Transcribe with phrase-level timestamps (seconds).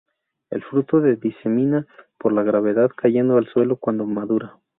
[0.49, 1.85] El fruto se disemina
[2.17, 4.57] por la gravedad, cayendo al suelo cuando madura.